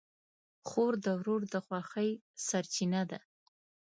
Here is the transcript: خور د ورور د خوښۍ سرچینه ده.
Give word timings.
خور 0.67 0.93
د 1.05 1.07
ورور 1.19 1.41
د 1.53 1.55
خوښۍ 1.65 2.11
سرچینه 2.47 3.01
ده. 3.11 3.19